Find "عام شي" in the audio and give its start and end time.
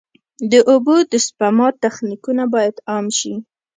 2.89-3.33